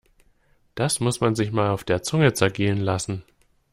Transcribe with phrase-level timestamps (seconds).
[0.73, 3.21] Das muss man sich mal auf der Zunge zergehen lassen!